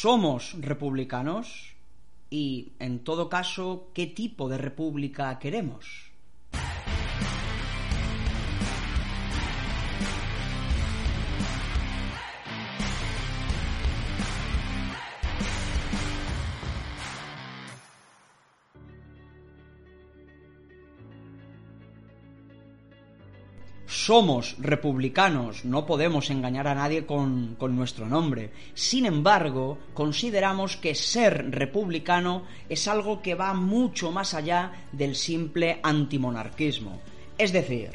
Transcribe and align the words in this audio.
Somos 0.00 0.54
republicanos 0.60 1.74
y, 2.28 2.74
en 2.80 3.02
todo 3.02 3.30
caso, 3.30 3.88
qué 3.94 4.06
tipo 4.06 4.46
de 4.50 4.58
república 4.58 5.38
queremos. 5.38 6.12
Somos 24.06 24.54
republicanos, 24.60 25.64
no 25.64 25.84
podemos 25.84 26.30
engañar 26.30 26.68
a 26.68 26.76
nadie 26.76 27.04
con, 27.04 27.56
nuestro 27.58 28.06
nombre. 28.06 28.52
Sin 28.72 29.04
embargo, 29.04 29.78
consideramos 29.94 30.76
que 30.76 30.94
ser 30.94 31.50
republicano 31.50 32.44
es 32.68 32.86
algo 32.86 33.20
que 33.20 33.34
va 33.34 33.52
mucho 33.52 34.12
más 34.12 34.32
allá 34.34 34.86
del 34.92 35.16
simple 35.16 35.80
antimonarquismo. 35.82 37.00
Es 37.36 37.52
decir, 37.52 37.90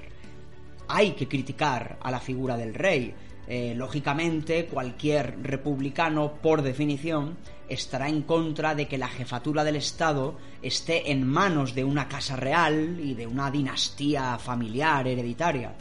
hay 0.89 1.11
que 1.11 1.29
criticar 1.29 1.97
a 2.01 2.11
la 2.11 2.19
figura 2.19 2.57
del 2.57 2.73
rey. 2.73 3.13
Eh, 3.47 3.73
lógicamente, 3.73 4.65
cualquier 4.65 5.41
republicano, 5.41 6.33
por 6.41 6.61
definición, 6.61 7.37
estará 7.69 8.09
en 8.09 8.23
contra 8.23 8.75
de 8.75 8.85
que 8.85 8.97
la 8.97 9.07
jefatura 9.07 9.63
del 9.63 9.77
Estado 9.77 10.35
esté 10.61 11.09
en 11.09 11.25
manos 11.25 11.73
de 11.73 11.85
una 11.85 12.09
casa 12.09 12.35
real 12.35 12.99
y 13.01 13.13
de 13.13 13.27
una 13.27 13.49
dinastía 13.49 14.37
familiar 14.37 15.07
hereditaria. 15.07 15.73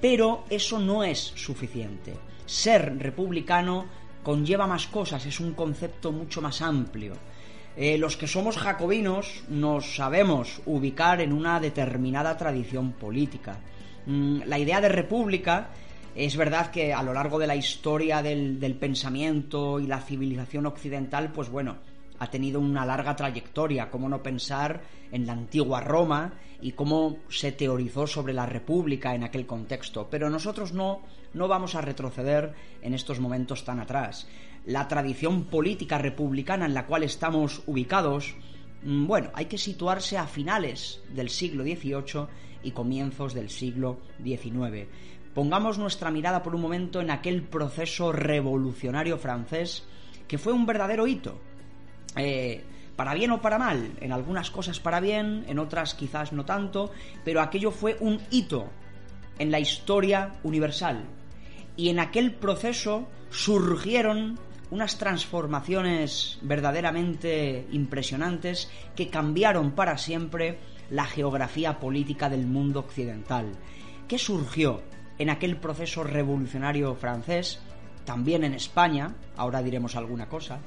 Pero 0.00 0.44
eso 0.48 0.78
no 0.78 1.02
es 1.02 1.18
suficiente. 1.18 2.14
Ser 2.46 2.96
republicano 2.98 3.86
conlleva 4.22 4.66
más 4.66 4.86
cosas, 4.86 5.24
es 5.26 5.40
un 5.40 5.54
concepto 5.54 6.12
mucho 6.12 6.40
más 6.40 6.62
amplio. 6.62 7.14
Eh, 7.76 7.96
los 7.96 8.16
que 8.16 8.26
somos 8.26 8.56
jacobinos 8.56 9.44
nos 9.48 9.96
sabemos 9.96 10.60
ubicar 10.66 11.20
en 11.20 11.32
una 11.32 11.60
determinada 11.60 12.36
tradición 12.36 12.92
política. 12.92 13.58
Mm, 14.06 14.42
la 14.46 14.58
idea 14.58 14.80
de 14.80 14.88
república 14.88 15.68
es 16.14 16.36
verdad 16.36 16.70
que 16.70 16.92
a 16.92 17.02
lo 17.02 17.12
largo 17.12 17.38
de 17.38 17.46
la 17.46 17.54
historia 17.54 18.20
del, 18.20 18.58
del 18.58 18.74
pensamiento 18.74 19.78
y 19.78 19.86
la 19.86 20.00
civilización 20.00 20.66
occidental, 20.66 21.30
pues 21.32 21.48
bueno, 21.48 21.76
ha 22.18 22.30
tenido 22.30 22.60
una 22.60 22.84
larga 22.84 23.14
trayectoria, 23.14 23.90
cómo 23.90 24.08
no 24.08 24.22
pensar 24.22 24.82
en 25.12 25.26
la 25.26 25.32
antigua 25.32 25.80
Roma 25.80 26.34
y 26.60 26.72
cómo 26.72 27.18
se 27.28 27.52
teorizó 27.52 28.06
sobre 28.06 28.32
la 28.32 28.46
República 28.46 29.14
en 29.14 29.24
aquel 29.24 29.46
contexto. 29.46 30.08
Pero 30.10 30.28
nosotros 30.28 30.72
no, 30.72 31.02
no 31.34 31.48
vamos 31.48 31.74
a 31.74 31.80
retroceder 31.80 32.54
en 32.82 32.94
estos 32.94 33.20
momentos 33.20 33.64
tan 33.64 33.80
atrás. 33.80 34.26
La 34.66 34.88
tradición 34.88 35.44
política 35.44 35.98
republicana 35.98 36.66
en 36.66 36.74
la 36.74 36.86
cual 36.86 37.04
estamos 37.04 37.62
ubicados, 37.66 38.34
mm, 38.82 39.06
bueno, 39.06 39.30
hay 39.34 39.46
que 39.46 39.58
situarse 39.58 40.18
a 40.18 40.26
finales 40.26 41.00
del 41.14 41.30
siglo 41.30 41.62
XVIII 41.62 42.26
y 42.64 42.72
comienzos 42.72 43.34
del 43.34 43.50
siglo 43.50 44.00
XIX. 44.22 44.88
Pongamos 45.34 45.78
nuestra 45.78 46.10
mirada 46.10 46.42
por 46.42 46.56
un 46.56 46.60
momento 46.60 47.00
en 47.00 47.12
aquel 47.12 47.42
proceso 47.42 48.10
revolucionario 48.10 49.18
francés 49.18 49.86
que 50.26 50.38
fue 50.38 50.52
un 50.52 50.66
verdadero 50.66 51.06
hito 51.06 51.40
eh, 52.16 52.64
para 52.96 53.14
bien 53.14 53.30
o 53.30 53.40
para 53.40 53.58
mal, 53.58 53.92
en 54.00 54.12
algunas 54.12 54.50
cosas 54.50 54.80
para 54.80 55.00
bien, 55.00 55.44
en 55.48 55.58
otras 55.58 55.94
quizás 55.94 56.32
no 56.32 56.44
tanto, 56.44 56.90
pero 57.24 57.40
aquello 57.40 57.70
fue 57.70 57.96
un 58.00 58.20
hito 58.30 58.70
en 59.38 59.50
la 59.50 59.60
historia 59.60 60.32
universal. 60.42 61.04
Y 61.76 61.90
en 61.90 62.00
aquel 62.00 62.34
proceso 62.34 63.06
surgieron 63.30 64.38
unas 64.70 64.98
transformaciones 64.98 66.38
verdaderamente 66.42 67.66
impresionantes 67.70 68.70
que 68.96 69.08
cambiaron 69.08 69.72
para 69.72 69.96
siempre 69.96 70.58
la 70.90 71.04
geografía 71.04 71.78
política 71.78 72.28
del 72.28 72.46
mundo 72.46 72.80
occidental. 72.80 73.52
¿Qué 74.06 74.18
surgió 74.18 74.82
en 75.18 75.30
aquel 75.30 75.56
proceso 75.56 76.02
revolucionario 76.02 76.94
francés? 76.94 77.60
También 78.04 78.44
en 78.44 78.54
España, 78.54 79.14
ahora 79.36 79.62
diremos 79.62 79.96
alguna 79.96 80.28
cosa, 80.28 80.60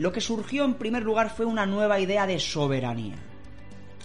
lo 0.00 0.12
que 0.12 0.20
surgió 0.20 0.64
en 0.64 0.74
primer 0.74 1.02
lugar 1.02 1.30
fue 1.30 1.46
una 1.46 1.66
nueva 1.66 2.00
idea 2.00 2.26
de 2.26 2.38
soberanía. 2.38 3.16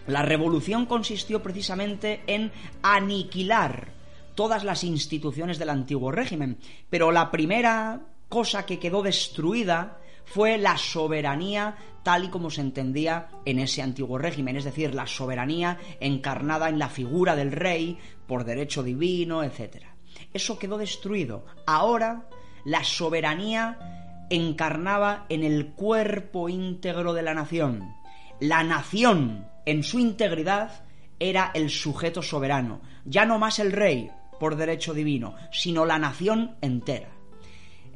La 0.07 0.21
revolución 0.21 0.85
consistió 0.85 1.41
precisamente 1.41 2.23
en 2.27 2.51
aniquilar 2.81 3.93
todas 4.35 4.63
las 4.63 4.83
instituciones 4.83 5.59
del 5.59 5.69
antiguo 5.69 6.11
régimen, 6.11 6.57
pero 6.89 7.11
la 7.11 7.31
primera 7.31 8.01
cosa 8.27 8.65
que 8.65 8.79
quedó 8.79 9.01
destruida 9.01 9.99
fue 10.25 10.57
la 10.57 10.77
soberanía 10.77 11.77
tal 12.03 12.25
y 12.25 12.29
como 12.29 12.49
se 12.49 12.61
entendía 12.61 13.29
en 13.45 13.59
ese 13.59 13.81
antiguo 13.81 14.17
régimen, 14.17 14.57
es 14.57 14.65
decir, 14.65 14.93
la 14.93 15.07
soberanía 15.07 15.77
encarnada 16.01 16.67
en 16.67 16.79
la 16.79 16.89
figura 16.89 17.35
del 17.35 17.51
rey 17.51 17.97
por 18.27 18.43
derecho 18.43 18.83
divino, 18.83 19.43
etc. 19.43 19.85
Eso 20.33 20.59
quedó 20.59 20.77
destruido. 20.77 21.45
Ahora 21.65 22.27
la 22.65 22.83
soberanía 22.83 24.02
encarnaba 24.29 25.25
en 25.29 25.43
el 25.43 25.67
cuerpo 25.73 26.49
íntegro 26.49 27.13
de 27.13 27.21
la 27.21 27.33
nación. 27.33 27.93
La 28.39 28.63
nación, 28.63 29.47
en 29.65 29.83
su 29.83 29.99
integridad, 29.99 30.83
era 31.19 31.51
el 31.53 31.69
sujeto 31.69 32.21
soberano, 32.21 32.81
ya 33.05 33.25
no 33.25 33.39
más 33.39 33.59
el 33.59 33.71
rey, 33.71 34.09
por 34.39 34.55
derecho 34.55 34.93
divino, 34.93 35.35
sino 35.51 35.85
la 35.85 35.97
nación 35.99 36.55
entera. 36.61 37.09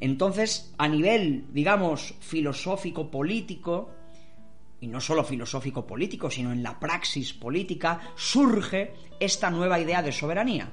Entonces, 0.00 0.72
a 0.78 0.88
nivel, 0.88 1.46
digamos, 1.52 2.14
filosófico-político, 2.20 3.90
y 4.80 4.86
no 4.86 5.00
solo 5.00 5.24
filosófico-político, 5.24 6.30
sino 6.30 6.52
en 6.52 6.62
la 6.62 6.78
praxis 6.78 7.32
política, 7.32 8.00
surge 8.14 8.94
esta 9.18 9.50
nueva 9.50 9.80
idea 9.80 10.02
de 10.02 10.12
soberanía. 10.12 10.72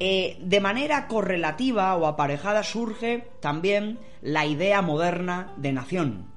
Eh, 0.00 0.38
de 0.40 0.60
manera 0.60 1.08
correlativa 1.08 1.96
o 1.96 2.06
aparejada 2.06 2.62
surge 2.62 3.26
también 3.40 3.98
la 4.22 4.46
idea 4.46 4.80
moderna 4.80 5.52
de 5.56 5.72
nación. 5.72 6.30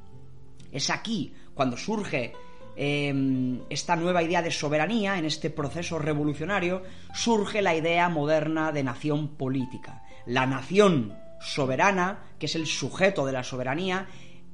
Es 0.71 0.89
aquí 0.89 1.33
cuando 1.53 1.77
surge 1.77 2.33
em, 2.75 3.61
esta 3.69 3.95
nueva 3.95 4.23
idea 4.23 4.41
de 4.41 4.49
soberanía, 4.49 5.19
en 5.19 5.25
este 5.25 5.51
proceso 5.51 5.99
revolucionario, 5.99 6.81
surge 7.13 7.61
la 7.61 7.75
idea 7.75 8.09
moderna 8.09 8.71
de 8.71 8.83
nación 8.83 9.27
política. 9.35 10.01
La 10.25 10.47
nación 10.47 11.15
soberana, 11.39 12.23
que 12.39 12.47
es 12.47 12.55
el 12.55 12.65
sujeto 12.65 13.27
de 13.27 13.33
la 13.33 13.43
soberanía, 13.43 14.07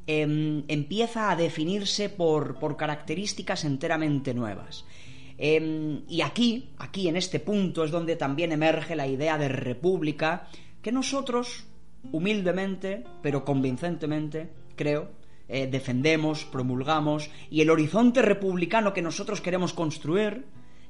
em, 0.06 0.66
empieza 0.68 1.32
a 1.32 1.38
definirse 1.38 2.10
por 2.10 2.76
características 2.76 3.64
enteramente 3.64 4.34
nuevas. 4.34 4.84
Em, 5.38 6.02
y 6.08 6.22
aquí, 6.22 6.72
aquí 6.80 7.08
en 7.08 7.16
este 7.16 7.40
punto 7.40 7.84
es 7.84 7.92
donde 7.92 8.16
también 8.16 8.52
emerge 8.52 8.96
la 8.96 9.08
idea 9.08 9.38
de 9.38 9.50
república 9.50 10.48
que 10.82 10.92
nosotros, 10.92 11.66
humildemente, 12.12 13.04
pero 13.22 13.46
convincentemente, 13.46 14.50
creo, 14.76 15.12
eh, 15.48 15.68
defendemos, 15.68 16.46
promulgamos, 16.46 17.30
y 17.50 17.62
el 17.62 17.70
horizonte 17.70 18.22
republicano 18.22 18.94
que 18.94 19.02
nosotros 19.02 19.42
queremos 19.42 19.74
construir 19.74 20.46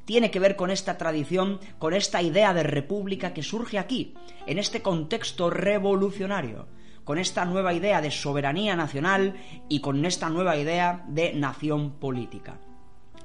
tiene 0.05 0.31
que 0.31 0.39
ver 0.39 0.55
con 0.55 0.71
esta 0.71 0.97
tradición, 0.97 1.59
con 1.77 1.93
esta 1.93 2.21
idea 2.21 2.53
de 2.53 2.63
república 2.63 3.33
que 3.33 3.43
surge 3.43 3.77
aquí, 3.77 4.13
en 4.45 4.57
este 4.57 4.81
contexto 4.81 5.49
revolucionario, 5.49 6.67
con 7.03 7.17
esta 7.17 7.43
nueva 7.43 7.73
idea 7.73 8.01
de 8.01 8.11
soberanía 8.11 8.77
nacional 8.77 9.35
y 9.67 9.81
con 9.81 10.05
esta 10.05 10.29
nueva 10.29 10.55
idea 10.55 11.03
de 11.09 11.33
nación 11.33 11.99
política. 11.99 12.59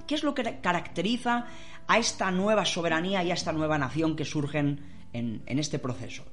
¿Qué 0.07 0.15
es 0.15 0.23
lo 0.23 0.35
que 0.35 0.61
caracteriza 0.61 1.47
a 1.87 1.99
esta 1.99 2.31
nueva 2.31 2.65
soberanía 2.65 3.23
y 3.23 3.31
a 3.31 3.35
esta 3.35 3.53
nueva 3.53 3.79
nación 3.79 4.17
que 4.17 4.25
surgen 4.25 5.09
en, 5.13 5.43
este 5.47 5.79
proceso? 5.79 6.25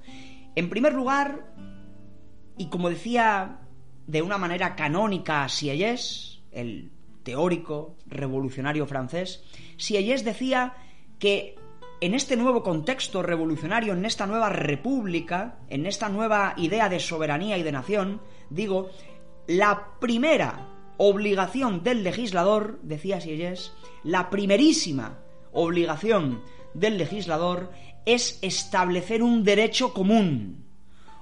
En 0.55 0.69
primer 0.69 0.93
lugar, 0.93 1.53
y 2.57 2.67
como 2.67 2.89
decía 2.89 3.59
de 4.07 4.21
una 4.21 4.37
manera 4.37 4.75
canónica 4.75 5.47
Sieyès, 5.47 6.41
el 6.51 6.91
teórico 7.23 7.97
revolucionario 8.07 8.85
francés, 8.85 9.43
Sieyès 9.77 10.25
decía 10.25 10.73
que 11.19 11.55
en 12.01 12.13
este 12.13 12.37
nuevo 12.37 12.63
contexto 12.63 13.21
revolucionario, 13.21 13.93
en 13.93 14.05
esta 14.05 14.25
nueva 14.25 14.49
república, 14.49 15.59
en 15.69 15.85
esta 15.85 16.09
nueva 16.09 16.53
idea 16.57 16.87
de 16.89 16.99
soberanía 16.99 17.57
y 17.57 17.63
de 17.63 17.71
nación, 17.73 18.21
digo, 18.49 18.89
la 19.47 19.99
primera 19.99 20.68
obligación 20.99 21.81
del 21.81 22.03
legislador, 22.03 22.77
decía 22.83 23.21
Sieyès, 23.21 23.71
la 24.03 24.29
primerísima 24.29 25.19
obligación 25.53 26.43
del 26.73 26.97
legislador 26.97 27.71
es 28.05 28.37
establecer 28.41 29.23
un 29.23 29.45
derecho 29.45 29.93
común, 29.93 30.65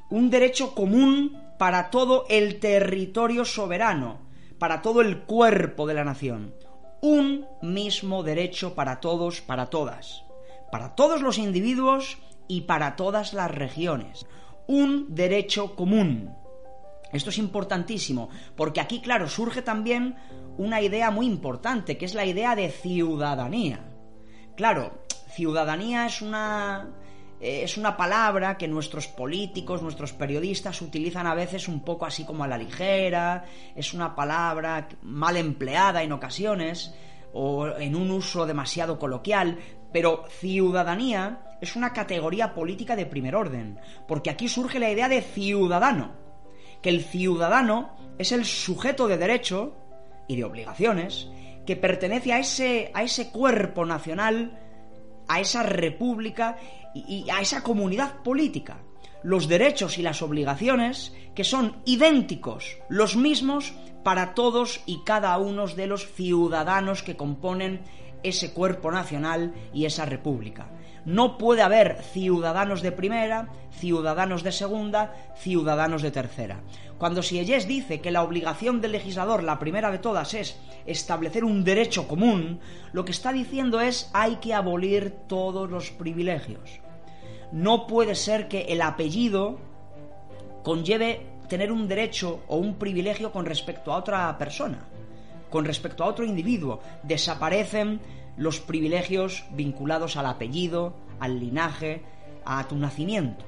un 0.09 0.31
derecho 0.31 0.73
común 0.73 1.39
para 1.59 1.91
todo 1.91 2.25
el 2.27 2.59
territorio 2.59 3.45
soberano, 3.45 4.19
para 4.57 4.81
todo 4.81 5.01
el 5.01 5.19
cuerpo 5.19 5.85
de 5.85 5.93
la 5.93 6.03
nación, 6.03 6.55
un 7.01 7.45
mismo 7.61 8.23
derecho 8.23 8.73
para 8.73 8.99
todos, 8.99 9.41
para 9.41 9.69
todas, 9.69 10.23
para 10.71 10.95
todos 10.95 11.21
los 11.21 11.37
individuos 11.37 12.17
y 12.47 12.61
para 12.61 12.95
todas 12.95 13.33
las 13.33 13.51
regiones, 13.51 14.25
un 14.65 15.13
derecho 15.13 15.75
común. 15.75 16.35
Esto 17.13 17.29
es 17.29 17.37
importantísimo, 17.37 18.29
porque 18.55 18.81
aquí, 18.81 19.01
claro, 19.01 19.29
surge 19.29 19.61
también 19.61 20.15
una 20.57 20.81
idea 20.81 21.11
muy 21.11 21.25
importante, 21.25 21.97
que 21.97 22.05
es 22.05 22.13
la 22.13 22.25
idea 22.25 22.55
de 22.55 22.69
ciudadanía. 22.69 23.79
Claro, 24.55 25.05
ciudadanía 25.29 26.05
es 26.05 26.21
una 26.21 26.89
eh, 27.39 27.61
es 27.63 27.77
una 27.77 27.95
palabra 27.95 28.57
que 28.57 28.67
nuestros 28.67 29.07
políticos, 29.07 29.81
nuestros 29.81 30.13
periodistas 30.13 30.81
utilizan 30.81 31.27
a 31.27 31.35
veces 31.35 31.67
un 31.67 31.81
poco 31.81 32.05
así 32.05 32.25
como 32.25 32.43
a 32.43 32.47
la 32.47 32.57
ligera, 32.57 33.45
es 33.75 33.93
una 33.93 34.15
palabra 34.15 34.89
mal 35.03 35.37
empleada 35.37 36.01
en 36.01 36.11
ocasiones 36.11 36.93
o 37.33 37.67
en 37.67 37.95
un 37.95 38.09
uso 38.09 38.47
demasiado 38.47 38.97
coloquial, 38.97 39.59
pero 39.93 40.25
ciudadanía 40.29 41.57
es 41.61 41.75
una 41.75 41.93
categoría 41.93 42.55
política 42.55 42.95
de 42.95 43.05
primer 43.05 43.35
orden, 43.35 43.79
porque 44.07 44.31
aquí 44.31 44.47
surge 44.47 44.79
la 44.79 44.89
idea 44.89 45.07
de 45.07 45.21
ciudadano, 45.21 46.26
que 46.81 46.89
el 46.89 47.03
ciudadano 47.03 47.95
es 48.17 48.31
el 48.31 48.45
sujeto 48.45 49.07
de 49.07 49.17
derecho 49.17 49.75
y 50.27 50.35
de 50.35 50.43
obligaciones 50.43 51.29
que 51.65 51.75
pertenece 51.75 52.33
a 52.33 52.39
ese, 52.39 52.91
a 52.93 53.03
ese 53.03 53.29
cuerpo 53.29 53.85
nacional, 53.85 54.59
a 55.27 55.39
esa 55.39 55.63
república 55.63 56.57
y, 56.93 57.29
a 57.29 57.41
esa 57.41 57.61
comunidad 57.61 58.23
política. 58.23 58.79
Los 59.23 59.47
derechos 59.47 59.97
y 59.97 60.01
las 60.01 60.21
obligaciones 60.21 61.13
que 61.35 61.43
son 61.43 61.81
idénticos, 61.85 62.77
los 62.89 63.15
mismos 63.15 63.73
para 64.03 64.33
todos 64.33 64.81
y 64.85 65.03
cada 65.03 65.37
uno 65.37 65.67
de 65.67 65.87
los 65.87 66.07
ciudadanos 66.13 67.03
que 67.03 67.17
componen 67.17 67.81
ese 68.23 68.53
cuerpo 68.53 68.91
nacional 68.91 69.53
y 69.73 69.85
esa 69.85 70.05
república. 70.05 70.69
No 71.05 71.37
puede 71.37 71.61
haber 71.61 72.01
ciudadanos 72.01 72.81
de 72.81 72.91
primera, 72.91 73.49
ciudadanos 73.71 74.43
de 74.43 74.51
segunda, 74.51 75.13
ciudadanos 75.37 76.01
de 76.01 76.11
tercera. 76.11 76.61
Cuando 76.97 77.21
Sieyès 77.21 77.67
dice 77.67 78.01
que 78.01 78.11
la 78.11 78.23
obligación 78.23 78.81
del 78.81 78.93
legislador, 78.93 79.43
la 79.43 79.59
primera 79.59 79.91
de 79.91 79.99
todas, 79.99 80.33
es 80.33 80.57
establecer 80.85 81.43
un 81.43 81.63
derecho 81.63 82.07
común, 82.07 82.59
lo 82.91 83.05
que 83.05 83.11
está 83.11 83.31
diciendo 83.31 83.79
es 83.79 84.09
hay 84.13 84.37
que 84.37 84.53
abolir 84.53 85.11
todos 85.27 85.69
los 85.69 85.91
privilegios. 85.91 86.81
No 87.51 87.87
puede 87.87 88.15
ser 88.15 88.47
que 88.47 88.61
el 88.69 88.81
apellido 88.81 89.59
conlleve 90.63 91.25
tener 91.47 91.71
un 91.71 91.87
derecho 91.87 92.41
o 92.47 92.57
un 92.57 92.75
privilegio 92.75 93.31
con 93.31 93.45
respecto 93.45 93.93
a 93.93 93.97
otra 93.97 94.37
persona, 94.37 94.79
con 95.49 95.65
respecto 95.65 96.03
a 96.03 96.07
otro 96.07 96.25
individuo. 96.25 96.81
Desaparecen 97.03 98.01
los 98.37 98.59
privilegios 98.59 99.45
vinculados 99.51 100.15
al 100.17 100.27
apellido, 100.27 100.95
al 101.19 101.39
linaje, 101.39 102.01
a 102.45 102.67
tu 102.67 102.75
nacimiento. 102.75 103.45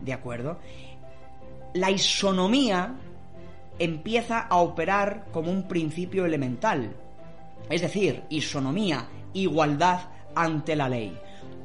¿De 0.00 0.12
acuerdo? 0.12 0.58
La 1.74 1.90
isonomía 1.90 2.94
empieza 3.78 4.40
a 4.40 4.56
operar 4.56 5.26
como 5.32 5.50
un 5.50 5.68
principio 5.68 6.26
elemental. 6.26 6.92
Es 7.68 7.80
decir, 7.80 8.24
isonomía, 8.28 9.06
igualdad 9.32 10.00
ante 10.34 10.76
la 10.76 10.88
ley 10.88 11.16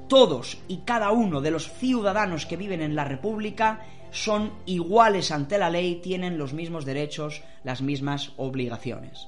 todos 0.07 0.57
y 0.68 0.77
cada 0.77 1.12
uno 1.12 1.42
de 1.42 1.51
los 1.51 1.71
ciudadanos 1.71 2.45
que 2.45 2.57
viven 2.57 2.81
en 2.81 2.95
la 2.95 3.06
República 3.06 3.81
son 4.12 4.51
iguales 4.65 5.31
ante 5.31 5.57
la 5.57 5.69
ley, 5.69 5.95
tienen 5.95 6.38
los 6.38 6.53
mismos 6.53 6.86
derechos, 6.86 7.42
las 7.63 7.81
mismas 7.81 8.31
obligaciones. 8.38 9.27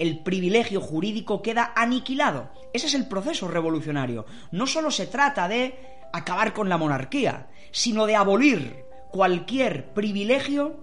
El 0.00 0.18
privilegio 0.18 0.80
jurídico 0.80 1.42
queda 1.42 1.72
aniquilado. 1.76 2.50
Ese 2.72 2.86
es 2.86 2.94
el 2.94 3.06
proceso 3.06 3.46
revolucionario. 3.46 4.24
No 4.50 4.66
solo 4.66 4.90
se 4.90 5.06
trata 5.06 5.46
de 5.46 5.78
acabar 6.12 6.52
con 6.54 6.68
la 6.70 6.78
monarquía, 6.78 7.50
sino 7.70 8.06
de 8.06 8.16
abolir 8.16 8.84
cualquier 9.10 9.92
privilegio 9.92 10.80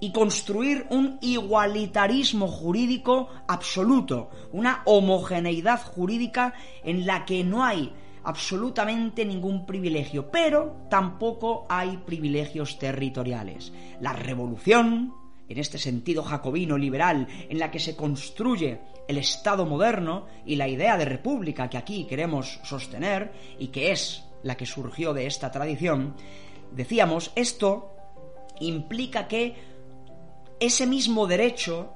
y 0.00 0.12
construir 0.12 0.86
un 0.90 1.18
igualitarismo 1.22 2.46
jurídico 2.46 3.30
absoluto, 3.48 4.30
una 4.52 4.82
homogeneidad 4.84 5.82
jurídica 5.82 6.52
en 6.84 7.06
la 7.06 7.24
que 7.24 7.42
no 7.44 7.64
hay 7.64 7.92
absolutamente 8.22 9.24
ningún 9.24 9.64
privilegio, 9.64 10.30
pero 10.30 10.76
tampoco 10.90 11.66
hay 11.70 11.96
privilegios 11.96 12.78
territoriales. 12.78 13.72
La 14.00 14.12
revolución, 14.12 15.14
en 15.48 15.58
este 15.58 15.78
sentido 15.78 16.22
jacobino 16.22 16.76
liberal, 16.76 17.26
en 17.48 17.58
la 17.58 17.70
que 17.70 17.80
se 17.80 17.96
construye 17.96 18.80
el 19.06 19.18
Estado 19.18 19.64
moderno 19.66 20.26
y 20.44 20.56
la 20.56 20.68
idea 20.68 20.96
de 20.96 21.04
república 21.04 21.70
que 21.70 21.78
aquí 21.78 22.04
queremos 22.04 22.60
sostener 22.62 23.32
y 23.58 23.68
que 23.68 23.92
es 23.92 24.24
la 24.42 24.56
que 24.56 24.66
surgió 24.66 25.14
de 25.14 25.26
esta 25.26 25.50
tradición, 25.50 26.14
decíamos, 26.72 27.32
esto 27.34 27.92
implica 28.60 29.28
que 29.28 29.56
ese 30.60 30.86
mismo 30.86 31.26
derecho 31.26 31.94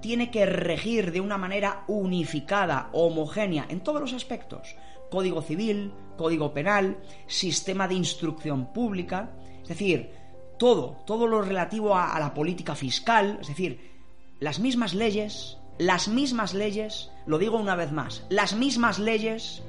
tiene 0.00 0.30
que 0.30 0.46
regir 0.46 1.12
de 1.12 1.20
una 1.20 1.38
manera 1.38 1.84
unificada, 1.88 2.90
homogénea, 2.92 3.66
en 3.68 3.80
todos 3.80 4.00
los 4.00 4.12
aspectos, 4.12 4.76
Código 5.10 5.42
Civil, 5.42 5.92
Código 6.16 6.52
Penal, 6.52 6.98
Sistema 7.26 7.88
de 7.88 7.94
Instrucción 7.94 8.72
Pública, 8.72 9.30
es 9.62 9.68
decir, 9.68 10.12
todo, 10.58 11.02
todo 11.06 11.26
lo 11.26 11.42
relativo 11.42 11.94
a, 11.94 12.14
a 12.14 12.20
la 12.20 12.34
política 12.34 12.74
fiscal, 12.74 13.38
es 13.40 13.48
decir, 13.48 13.92
las 14.40 14.58
mismas 14.58 14.94
leyes, 14.94 15.58
las 15.78 16.08
mismas 16.08 16.54
leyes, 16.54 17.10
lo 17.26 17.38
digo 17.38 17.58
una 17.58 17.76
vez 17.76 17.92
más, 17.92 18.24
las 18.28 18.54
mismas 18.54 18.98
leyes 18.98 19.62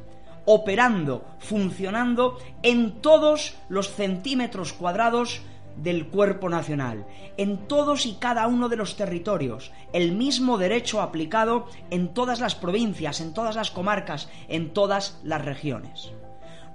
operando, 0.46 1.26
funcionando 1.40 2.38
en 2.62 3.02
todos 3.02 3.56
los 3.68 3.90
centímetros 3.90 4.74
cuadrados 4.74 5.42
del 5.76 6.08
cuerpo 6.08 6.50
nacional, 6.50 7.06
en 7.38 7.68
todos 7.68 8.06
y 8.06 8.14
cada 8.14 8.48
uno 8.48 8.70
de 8.70 8.78
los 8.78 8.96
territorios, 8.96 9.72
el 9.92 10.14
mismo 10.14 10.58
derecho 10.58 11.02
aplicado 11.02 11.68
en 11.90 12.14
todas 12.14 12.40
las 12.40 12.56
provincias, 12.56 13.20
en 13.20 13.34
todas 13.34 13.56
las 13.56 13.72
comarcas, 13.72 14.30
en 14.48 14.74
todas 14.74 15.20
las 15.24 15.44
regiones. 15.44 16.14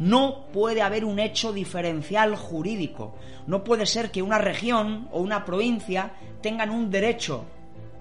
No 0.00 0.46
puede 0.50 0.80
haber 0.80 1.04
un 1.04 1.18
hecho 1.18 1.52
diferencial 1.52 2.34
jurídico. 2.34 3.14
No 3.46 3.62
puede 3.62 3.84
ser 3.84 4.10
que 4.10 4.22
una 4.22 4.38
región 4.38 5.08
o 5.12 5.20
una 5.20 5.44
provincia 5.44 6.12
tengan 6.40 6.70
un 6.70 6.90
derecho 6.90 7.44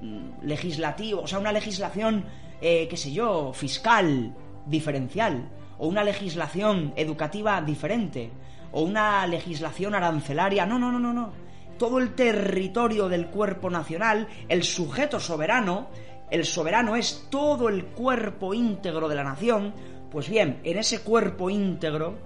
mm, 0.01 0.46
legislativo, 0.46 1.24
o 1.24 1.27
sea, 1.27 1.39
una 1.39 1.51
legislación, 1.51 2.24
eh, 2.62 2.88
qué 2.89 2.96
sé 2.96 3.12
yo, 3.12 3.51
fiscal 3.51 4.34
diferencial, 4.65 5.50
o 5.77 5.89
una 5.89 6.01
legislación 6.06 6.94
educativa 6.96 7.62
diferente, 7.62 8.32
o 8.72 8.84
una 8.84 9.27
legislación 9.27 9.94
arancelaria. 9.94 10.65
No, 10.65 10.79
no, 10.79 10.94
no, 10.94 11.00
no, 11.00 11.12
no. 11.12 11.34
Todo 11.77 12.00
el 12.00 12.15
territorio 12.15 13.10
del 13.10 13.27
cuerpo 13.27 13.70
nacional, 13.70 14.25
el 14.48 14.63
sujeto 14.63 15.20
soberano, 15.20 15.89
el 16.32 16.46
soberano 16.46 16.96
es 16.96 17.27
todo 17.29 17.68
el 17.68 17.88
cuerpo 17.88 18.53
íntegro 18.53 19.10
de 19.10 19.15
la 19.15 19.25
nación, 19.25 19.74
pues 20.12 20.30
bien, 20.30 20.60
en 20.63 20.78
ese 20.78 21.01
cuerpo 21.01 21.50
íntegro 21.50 22.18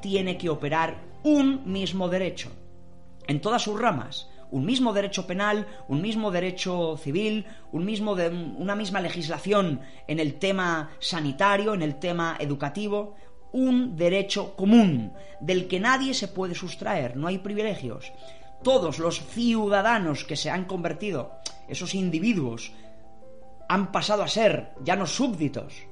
tiene 0.00 0.38
que 0.38 0.48
operar 0.48 1.02
un 1.22 1.62
mismo 1.70 2.08
derecho, 2.08 2.50
en 3.26 3.40
todas 3.40 3.62
sus 3.62 3.80
ramas, 3.80 4.28
un 4.50 4.66
mismo 4.66 4.92
derecho 4.92 5.26
penal, 5.26 5.66
un 5.88 6.02
mismo 6.02 6.30
derecho 6.30 6.96
civil, 6.98 7.46
un 7.72 7.84
mismo 7.84 8.14
de, 8.14 8.28
una 8.28 8.74
misma 8.74 9.00
legislación 9.00 9.80
en 10.06 10.20
el 10.20 10.38
tema 10.38 10.90
sanitario, 10.98 11.74
en 11.74 11.82
el 11.82 11.98
tema 11.98 12.36
educativo, 12.38 13.16
un 13.52 13.96
derecho 13.96 14.54
común 14.54 15.12
del 15.40 15.68
que 15.68 15.80
nadie 15.80 16.14
se 16.14 16.28
puede 16.28 16.54
sustraer, 16.54 17.16
no 17.16 17.28
hay 17.28 17.38
privilegios. 17.38 18.12
Todos 18.62 18.98
los 18.98 19.20
ciudadanos 19.20 20.24
que 20.24 20.36
se 20.36 20.50
han 20.50 20.66
convertido, 20.66 21.32
esos 21.68 21.94
individuos, 21.94 22.72
han 23.68 23.90
pasado 23.90 24.22
a 24.22 24.28
ser 24.28 24.72
ya 24.82 24.96
no 24.96 25.06
súbditos 25.06 25.91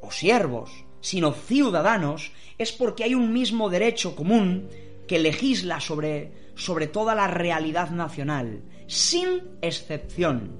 o 0.00 0.10
siervos, 0.10 0.84
sino 1.00 1.32
ciudadanos, 1.32 2.32
es 2.58 2.72
porque 2.72 3.04
hay 3.04 3.14
un 3.14 3.32
mismo 3.32 3.70
derecho 3.70 4.14
común 4.14 4.68
que 5.06 5.18
legisla 5.18 5.80
sobre, 5.80 6.32
sobre 6.54 6.86
toda 6.86 7.14
la 7.14 7.26
realidad 7.26 7.90
nacional, 7.90 8.62
sin 8.86 9.42
excepción. 9.62 10.56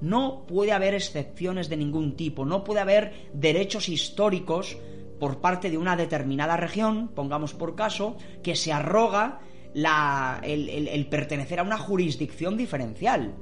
No 0.00 0.46
puede 0.46 0.72
haber 0.72 0.94
excepciones 0.94 1.68
de 1.68 1.76
ningún 1.76 2.16
tipo, 2.16 2.44
no 2.44 2.64
puede 2.64 2.80
haber 2.80 3.28
derechos 3.34 3.88
históricos 3.88 4.78
por 5.18 5.40
parte 5.40 5.70
de 5.70 5.76
una 5.76 5.96
determinada 5.96 6.56
región, 6.56 7.08
pongamos 7.08 7.52
por 7.52 7.74
caso, 7.74 8.16
que 8.42 8.56
se 8.56 8.72
arroga 8.72 9.40
la, 9.74 10.40
el, 10.42 10.88
el 10.88 11.06
pertenecer 11.06 11.60
a 11.60 11.62
una 11.62 11.76
jurisdicción 11.76 12.56
diferencial, 12.56 13.34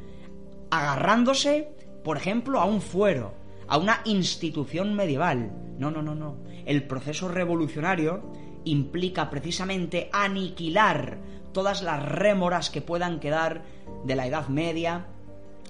agarrándose, 0.71 1.69
por 2.03 2.17
ejemplo, 2.17 2.61
a 2.61 2.65
un 2.65 2.81
fuero, 2.81 3.35
a 3.69 3.79
una 3.79 4.01
institución 4.05 4.95
medieval. 4.95 5.53
No, 5.79 5.91
no, 5.91 6.03
no, 6.03 6.15
no. 6.15 6.39
El 6.65 6.85
proceso 6.85 7.29
revolucionario 7.29 8.33
implica 8.65 9.31
precisamente 9.31 10.09
aniquilar 10.13 11.19
todas 11.53 11.83
las 11.83 12.03
rémoras 12.05 12.71
que 12.71 12.83
puedan 12.83 13.21
quedar 13.21 13.63
de 14.05 14.17
la 14.17 14.27
Edad 14.27 14.49
Media 14.49 15.07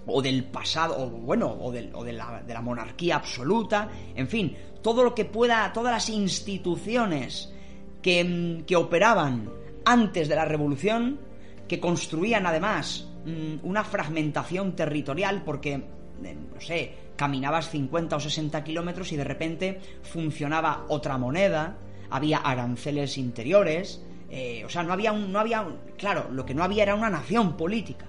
o 0.06 0.22
del 0.22 0.44
pasado, 0.44 0.96
o 0.98 1.10
bueno, 1.10 1.54
o, 1.60 1.70
de, 1.70 2.12
la, 2.12 2.42
de 2.42 2.54
la 2.54 2.62
monarquía 2.62 3.16
absoluta, 3.16 3.88
en 4.14 4.26
fin, 4.26 4.56
todo 4.82 5.04
lo 5.04 5.14
que 5.14 5.26
pueda, 5.26 5.70
todas 5.72 5.92
las 5.92 6.08
instituciones 6.08 7.52
que, 8.00 8.64
que 8.66 8.76
operaban 8.76 9.50
antes 9.84 10.28
de 10.28 10.34
la 10.34 10.44
revolución, 10.44 11.18
que 11.66 11.78
construían 11.78 12.46
además 12.46 13.08
mm, 13.26 13.66
una 13.66 13.84
fragmentación 13.84 14.74
territorial, 14.74 15.42
porque, 15.44 15.74
eh, 15.74 16.36
no 16.54 16.60
sé, 16.60 16.94
caminabas 17.18 17.68
50 17.68 18.16
o 18.16 18.20
60 18.20 18.64
kilómetros 18.64 19.12
y 19.12 19.16
de 19.16 19.24
repente 19.24 19.80
funcionaba 20.02 20.86
otra 20.88 21.18
moneda, 21.18 21.76
había 22.08 22.38
aranceles 22.38 23.18
interiores, 23.18 24.00
eh, 24.30 24.62
o 24.64 24.70
sea, 24.70 24.84
no 24.84 24.92
había 24.92 25.12
un, 25.12 25.32
no 25.32 25.40
había 25.40 25.66
claro, 25.98 26.30
lo 26.30 26.46
que 26.46 26.54
no 26.54 26.62
había 26.62 26.84
era 26.84 26.94
una 26.94 27.10
nación 27.10 27.56
política. 27.56 28.06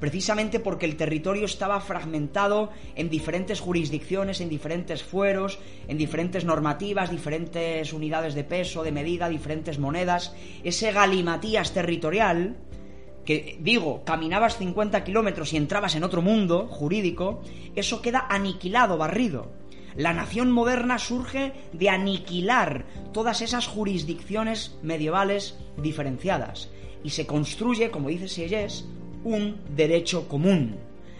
Precisamente 0.00 0.58
porque 0.58 0.86
el 0.86 0.96
territorio 0.96 1.44
estaba 1.44 1.80
fragmentado 1.80 2.70
en 2.96 3.08
diferentes 3.08 3.60
jurisdicciones, 3.60 4.40
en 4.40 4.48
diferentes 4.48 5.04
fueros, 5.04 5.60
en 5.86 5.96
diferentes 5.96 6.44
normativas, 6.44 7.10
diferentes 7.10 7.92
unidades 7.92 8.34
de 8.34 8.42
peso, 8.42 8.82
de 8.82 8.90
medida, 8.90 9.28
diferentes 9.28 9.78
monedas. 9.78 10.34
Ese 10.64 10.90
galimatías 10.90 11.72
territorial, 11.72 12.56
que 13.24 13.58
digo, 13.60 14.02
caminabas 14.04 14.58
50 14.58 15.04
kilómetros 15.04 15.52
y 15.52 15.56
entrabas 15.56 15.94
en 15.94 16.04
otro 16.04 16.22
mundo 16.22 16.66
jurídico, 16.68 17.42
eso 17.76 18.02
queda 18.02 18.26
aniquilado, 18.28 18.98
barrido. 18.98 19.50
La 19.94 20.14
nación 20.14 20.50
moderna 20.50 20.98
surge 20.98 21.52
de 21.72 21.90
aniquilar 21.90 22.86
todas 23.12 23.42
esas 23.42 23.66
jurisdicciones 23.66 24.76
medievales 24.82 25.58
diferenciadas 25.76 26.70
y 27.04 27.10
se 27.10 27.26
construye, 27.26 27.90
como 27.90 28.08
dice 28.08 28.28
Sieyès, 28.28 28.86
un 29.24 29.60
derecho 29.76 30.28
común. 30.28 30.76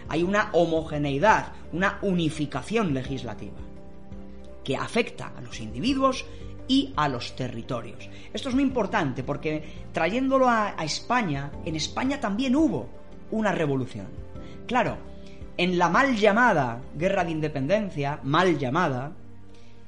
Hay 0.09 0.23
una 0.23 0.49
homogeneidad, 0.53 1.53
una 1.71 1.99
unificación 2.01 2.93
legislativa 2.93 3.57
que 4.63 4.77
afecta 4.77 5.33
a 5.35 5.41
los 5.41 5.59
individuos 5.59 6.25
y 6.67 6.93
a 6.95 7.07
los 7.07 7.35
territorios. 7.35 8.09
Esto 8.33 8.49
es 8.49 8.55
muy 8.55 8.63
importante 8.63 9.23
porque 9.23 9.63
trayéndolo 9.91 10.49
a, 10.49 10.75
España, 10.83 11.51
en 11.65 11.75
España 11.75 12.19
también 12.19 12.55
hubo 12.55 12.87
una 13.31 13.51
revolución. 13.51 14.07
Claro, 14.67 14.97
en 15.57 15.77
la 15.77 15.89
mal 15.89 16.15
llamada 16.15 16.81
guerra 16.95 17.23
de 17.23 17.31
independencia, 17.31 18.19
mal 18.23 18.57
llamada, 18.57 19.11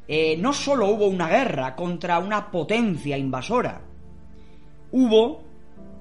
eh, 0.07 0.37
no 0.37 0.53
solo 0.53 0.87
hubo 0.87 1.07
una 1.07 1.27
guerra 1.27 1.75
contra 1.75 2.19
una 2.19 2.51
potencia 2.51 3.17
invasora, 3.17 3.81
hubo 4.91 5.43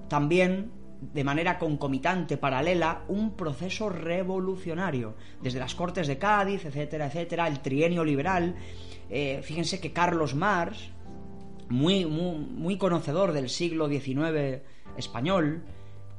también 0.09 0.71
de 1.01 1.25
manera 1.25 1.59
concomitante, 1.59 2.37
paralela, 2.37 3.05
un 3.09 3.37
proceso 3.37 3.89
revolucionario, 3.89 5.15
desde 5.43 5.59
las 5.59 5.75
Cortes 5.75 6.07
de 6.07 6.19
Cádiz, 6.19 6.65
etcétera, 6.65 7.07
etcétera, 7.07 7.47
el 7.47 7.61
trienio 7.61 8.05
liberal. 8.05 8.55
Eh, 9.11 9.41
fíjense 9.43 9.81
que 9.81 9.93
Carlos 9.93 10.35
Marx, 10.35 10.91
muy, 11.69 12.07
muy, 12.07 12.39
muy 12.39 12.79
conocedor 12.79 13.33
del 13.33 13.49
siglo 13.49 13.89
XIX 13.89 14.63
español, 14.97 15.65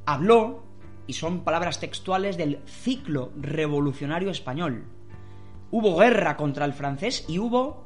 habló 0.06 0.64
y 1.08 1.14
son 1.14 1.44
palabras 1.44 1.80
textuales 1.80 2.38
del 2.38 2.60
ciclo 2.66 3.32
revolucionario 3.38 4.30
español. 4.30 4.86
Hubo 5.72 5.98
guerra 5.98 6.38
contra 6.38 6.66
el 6.66 6.74
francés 6.74 7.26
y 7.28 7.40
hubo 7.40 7.86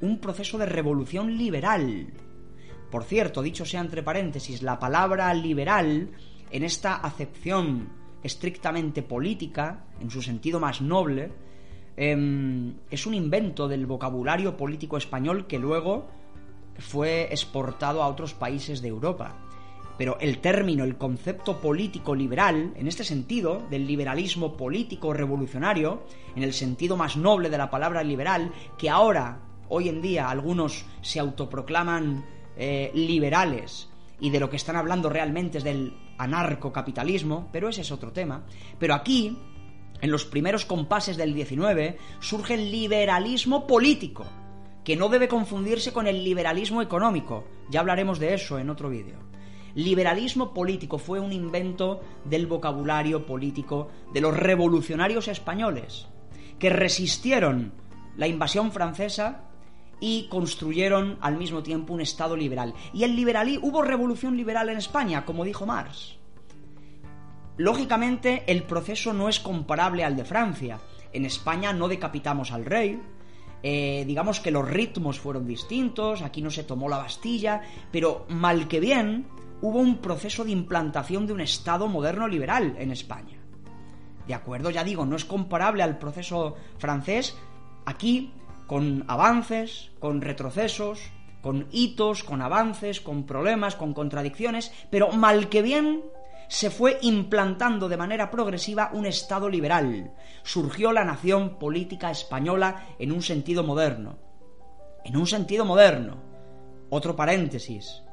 un 0.00 0.18
proceso 0.18 0.58
de 0.58 0.66
revolución 0.66 1.36
liberal. 1.36 2.12
Por 2.90 3.04
cierto, 3.04 3.42
dicho 3.42 3.64
sea 3.64 3.80
entre 3.80 4.02
paréntesis, 4.02 4.62
la 4.62 4.78
palabra 4.78 5.32
liberal, 5.32 6.10
en 6.50 6.64
esta 6.64 6.96
acepción 6.96 7.88
estrictamente 8.22 9.02
política, 9.02 9.84
en 10.00 10.10
su 10.10 10.22
sentido 10.22 10.58
más 10.58 10.80
noble, 10.80 11.32
em, 11.96 12.74
es 12.90 13.06
un 13.06 13.14
invento 13.14 13.68
del 13.68 13.86
vocabulario 13.86 14.56
político 14.56 14.96
español 14.96 15.46
que 15.46 15.58
luego 15.58 16.08
fue 16.78 17.28
exportado 17.30 18.02
a 18.02 18.08
otros 18.08 18.34
países 18.34 18.82
de 18.82 18.88
Europa. 18.88 19.36
Pero 19.96 20.18
el 20.18 20.38
término, 20.38 20.82
el 20.82 20.96
concepto 20.96 21.60
político 21.60 22.14
liberal, 22.14 22.72
en 22.74 22.88
este 22.88 23.04
sentido, 23.04 23.62
del 23.70 23.86
liberalismo 23.86 24.56
político 24.56 25.12
revolucionario, 25.12 26.04
en 26.34 26.42
el 26.42 26.54
sentido 26.54 26.96
más 26.96 27.16
noble 27.16 27.50
de 27.50 27.58
la 27.58 27.70
palabra 27.70 28.02
liberal, 28.02 28.50
que 28.78 28.88
ahora, 28.88 29.42
hoy 29.68 29.90
en 29.90 30.00
día, 30.00 30.30
algunos 30.30 30.86
se 31.02 31.20
autoproclaman 31.20 32.24
eh, 32.62 32.90
liberales 32.92 33.88
y 34.20 34.28
de 34.28 34.38
lo 34.38 34.50
que 34.50 34.56
están 34.56 34.76
hablando 34.76 35.08
realmente 35.08 35.56
es 35.56 35.64
del 35.64 35.94
anarcocapitalismo, 36.18 37.48
pero 37.50 37.70
ese 37.70 37.80
es 37.80 37.90
otro 37.90 38.12
tema. 38.12 38.44
Pero 38.78 38.92
aquí, 38.92 39.38
en 40.02 40.10
los 40.10 40.26
primeros 40.26 40.66
compases 40.66 41.16
del 41.16 41.32
19, 41.32 41.96
surge 42.20 42.52
el 42.52 42.70
liberalismo 42.70 43.66
político, 43.66 44.26
que 44.84 44.94
no 44.94 45.08
debe 45.08 45.26
confundirse 45.26 45.94
con 45.94 46.06
el 46.06 46.22
liberalismo 46.22 46.82
económico. 46.82 47.46
Ya 47.70 47.80
hablaremos 47.80 48.18
de 48.18 48.34
eso 48.34 48.58
en 48.58 48.68
otro 48.68 48.90
vídeo. 48.90 49.16
Liberalismo 49.74 50.52
político 50.52 50.98
fue 50.98 51.18
un 51.18 51.32
invento 51.32 52.02
del 52.26 52.46
vocabulario 52.46 53.24
político 53.24 53.88
de 54.12 54.20
los 54.20 54.36
revolucionarios 54.36 55.28
españoles, 55.28 56.08
que 56.58 56.68
resistieron 56.68 57.72
la 58.18 58.26
invasión 58.26 58.70
francesa 58.70 59.49
y 60.00 60.28
construyeron 60.28 61.18
al 61.20 61.36
mismo 61.36 61.62
tiempo 61.62 61.92
un 61.92 62.00
Estado 62.00 62.36
liberal. 62.36 62.74
Y 62.92 63.04
el 63.04 63.14
liberalismo, 63.14 63.68
hubo 63.68 63.82
revolución 63.82 64.36
liberal 64.36 64.68
en 64.70 64.78
España, 64.78 65.24
como 65.24 65.44
dijo 65.44 65.66
Marx. 65.66 66.16
Lógicamente, 67.56 68.44
el 68.46 68.62
proceso 68.62 69.12
no 69.12 69.28
es 69.28 69.38
comparable 69.38 70.02
al 70.04 70.16
de 70.16 70.24
Francia. 70.24 70.80
En 71.12 71.26
España 71.26 71.72
no 71.72 71.88
decapitamos 71.88 72.52
al 72.52 72.64
rey, 72.64 73.00
eh, 73.62 74.04
digamos 74.06 74.40
que 74.40 74.50
los 74.50 74.68
ritmos 74.68 75.20
fueron 75.20 75.46
distintos, 75.46 76.22
aquí 76.22 76.40
no 76.40 76.50
se 76.50 76.64
tomó 76.64 76.88
la 76.88 76.98
Bastilla, 76.98 77.60
pero 77.92 78.24
mal 78.28 78.68
que 78.68 78.80
bien, 78.80 79.26
hubo 79.60 79.78
un 79.78 79.98
proceso 79.98 80.44
de 80.44 80.52
implantación 80.52 81.26
de 81.26 81.34
un 81.34 81.40
Estado 81.40 81.86
moderno 81.88 82.26
liberal 82.26 82.74
en 82.78 82.90
España. 82.90 83.38
De 84.26 84.34
acuerdo, 84.34 84.70
ya 84.70 84.84
digo, 84.84 85.04
no 85.04 85.16
es 85.16 85.24
comparable 85.24 85.82
al 85.82 85.98
proceso 85.98 86.56
francés, 86.78 87.36
aquí 87.84 88.32
con 88.70 89.04
avances, 89.08 89.90
con 89.98 90.20
retrocesos, 90.20 91.00
con 91.42 91.66
hitos, 91.72 92.22
con 92.22 92.40
avances, 92.40 93.00
con 93.00 93.26
problemas, 93.26 93.74
con 93.74 93.92
contradicciones, 93.92 94.70
pero 94.90 95.10
mal 95.10 95.48
que 95.48 95.60
bien 95.60 96.04
se 96.46 96.70
fue 96.70 97.00
implantando 97.02 97.88
de 97.88 97.96
manera 97.96 98.30
progresiva 98.30 98.90
un 98.92 99.06
Estado 99.06 99.48
liberal. 99.48 100.12
Surgió 100.44 100.92
la 100.92 101.04
nación 101.04 101.58
política 101.58 102.12
española 102.12 102.86
en 103.00 103.10
un 103.10 103.22
sentido 103.22 103.64
moderno. 103.64 104.18
En 105.04 105.16
un 105.16 105.26
sentido 105.26 105.64
moderno. 105.64 106.18
Otro 106.90 107.16
paréntesis. 107.16 108.04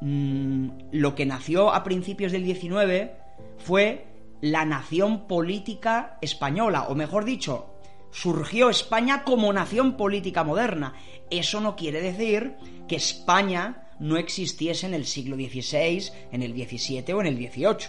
Mm, 0.00 0.68
lo 0.92 1.16
que 1.16 1.26
nació 1.26 1.74
a 1.74 1.82
principios 1.82 2.30
del 2.30 2.44
19 2.44 3.16
fue 3.56 4.06
la 4.42 4.64
nación 4.64 5.26
política 5.26 6.18
española, 6.20 6.86
o 6.88 6.94
mejor 6.94 7.24
dicho, 7.24 7.77
surgió 8.10 8.70
España 8.70 9.24
como 9.24 9.52
nación 9.52 9.96
política 9.96 10.44
moderna. 10.44 10.94
Eso 11.30 11.60
no 11.60 11.76
quiere 11.76 12.00
decir 12.00 12.56
que 12.86 12.96
España 12.96 13.88
no 13.98 14.16
existiese 14.16 14.86
en 14.86 14.94
el 14.94 15.06
siglo 15.06 15.36
XVI, 15.36 16.10
en 16.32 16.42
el 16.42 16.52
XVII 16.52 17.12
o 17.12 17.20
en 17.20 17.26
el 17.26 17.36
XVIII. 17.36 17.88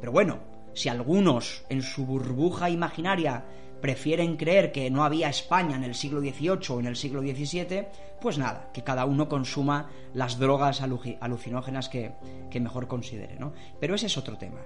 Pero 0.00 0.12
bueno, 0.12 0.38
si 0.74 0.88
algunos 0.88 1.64
en 1.68 1.82
su 1.82 2.06
burbuja 2.06 2.70
imaginaria 2.70 3.44
prefieren 3.80 4.36
creer 4.36 4.70
que 4.72 4.90
no 4.90 5.04
había 5.04 5.28
España 5.28 5.76
en 5.76 5.84
el 5.84 5.94
siglo 5.94 6.20
XVIII 6.20 6.58
o 6.70 6.80
en 6.80 6.86
el 6.86 6.96
siglo 6.96 7.20
XVII, 7.20 7.86
pues 8.20 8.38
nada, 8.38 8.70
que 8.72 8.84
cada 8.84 9.04
uno 9.04 9.28
consuma 9.28 9.90
las 10.14 10.38
drogas 10.38 10.80
alucinógenas 10.80 11.88
que, 11.88 12.12
que 12.48 12.60
mejor 12.60 12.86
considere, 12.86 13.36
¿no? 13.38 13.52
Pero 13.80 13.96
ese 13.96 14.06
es 14.06 14.16
otro 14.16 14.38
tema. 14.38 14.60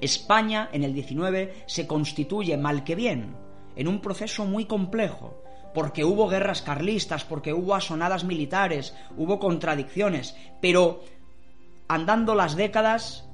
España 0.00 0.70
en 0.72 0.84
el 0.84 0.94
XIX 0.94 1.50
se 1.66 1.86
constituye 1.86 2.56
mal 2.56 2.82
que 2.82 2.94
bien 2.94 3.36
en 3.76 3.88
un 3.88 4.00
proceso 4.00 4.44
muy 4.44 4.64
complejo, 4.64 5.42
porque 5.74 6.04
hubo 6.04 6.28
guerras 6.28 6.62
carlistas, 6.62 7.24
porque 7.24 7.52
hubo 7.52 7.74
asonadas 7.74 8.24
militares, 8.24 8.94
hubo 9.16 9.38
contradicciones, 9.38 10.36
pero 10.60 11.02
andando 11.88 12.34
las 12.34 12.56
décadas 12.56 13.28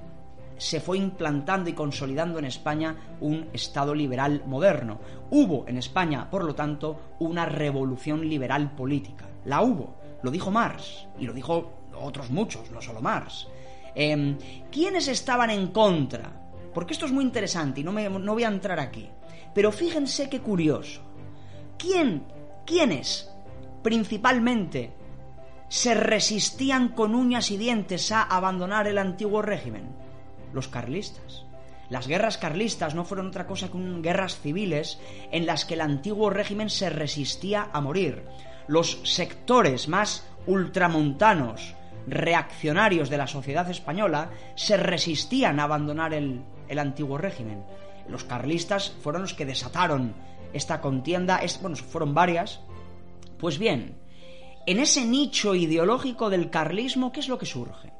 se 0.58 0.80
fue 0.80 0.98
implantando 0.98 1.68
y 1.68 1.74
consolidando 1.74 2.38
en 2.38 2.46
España 2.46 2.96
un 3.20 3.48
Estado 3.52 3.94
liberal 3.94 4.42
moderno. 4.46 4.98
Hubo 5.30 5.66
en 5.68 5.76
España, 5.76 6.30
por 6.30 6.44
lo 6.44 6.54
tanto, 6.54 7.16
una 7.18 7.44
revolución 7.44 8.26
liberal 8.28 8.70
política. 8.74 9.26
La 9.44 9.62
hubo. 9.62 9.96
Lo 10.22 10.30
dijo 10.30 10.50
Marx 10.50 11.06
y 11.18 11.26
lo 11.26 11.32
dijo 11.32 11.72
otros 11.94 12.30
muchos, 12.30 12.70
no 12.70 12.80
solo 12.80 13.00
Marx. 13.00 13.46
Em, 13.94 14.36
¿Quiénes 14.70 15.08
estaban 15.08 15.50
en 15.50 15.68
contra? 15.68 16.45
Porque 16.76 16.92
esto 16.92 17.06
es 17.06 17.12
muy 17.12 17.24
interesante 17.24 17.80
y 17.80 17.84
no, 17.84 17.90
me, 17.90 18.06
no 18.06 18.34
voy 18.34 18.44
a 18.44 18.48
entrar 18.48 18.78
aquí. 18.78 19.08
Pero 19.54 19.72
fíjense 19.72 20.28
qué 20.28 20.40
curioso. 20.42 21.00
¿Quién, 21.78 22.24
quiénes 22.66 23.30
principalmente 23.82 24.92
se 25.70 25.94
resistían 25.94 26.90
con 26.90 27.14
uñas 27.14 27.50
y 27.50 27.56
dientes 27.56 28.12
a 28.12 28.24
abandonar 28.24 28.88
el 28.88 28.98
antiguo 28.98 29.40
régimen? 29.40 29.88
Los 30.52 30.68
carlistas. 30.68 31.46
Las 31.88 32.06
guerras 32.08 32.36
carlistas 32.36 32.94
no 32.94 33.06
fueron 33.06 33.28
otra 33.28 33.46
cosa 33.46 33.70
que 33.70 33.78
guerras 34.02 34.38
civiles 34.38 35.00
en 35.32 35.46
las 35.46 35.64
que 35.64 35.72
el 35.72 35.80
antiguo 35.80 36.28
régimen 36.28 36.68
se 36.68 36.90
resistía 36.90 37.70
a 37.72 37.80
morir. 37.80 38.26
Los 38.66 39.00
sectores 39.02 39.88
más 39.88 40.28
ultramontanos, 40.46 41.74
reaccionarios 42.06 43.08
de 43.08 43.16
la 43.16 43.26
sociedad 43.26 43.70
española, 43.70 44.30
se 44.56 44.76
resistían 44.76 45.58
a 45.58 45.62
abandonar 45.62 46.12
el, 46.12 46.44
el 46.68 46.78
antiguo 46.78 47.18
régimen. 47.18 47.64
Los 48.08 48.24
carlistas 48.24 48.90
fueron 49.00 49.22
los 49.22 49.34
que 49.34 49.46
desataron 49.46 50.14
esta 50.52 50.80
contienda, 50.80 51.40
bueno, 51.60 51.76
fueron 51.76 52.14
varias. 52.14 52.60
Pues 53.38 53.58
bien, 53.58 53.98
en 54.66 54.78
ese 54.78 55.04
nicho 55.04 55.54
ideológico 55.54 56.30
del 56.30 56.50
carlismo, 56.50 57.12
¿qué 57.12 57.20
es 57.20 57.28
lo 57.28 57.38
que 57.38 57.46
surge? 57.46 57.92